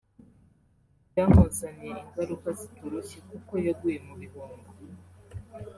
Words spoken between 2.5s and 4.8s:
zitoroshye kuko yaguye mu bihombo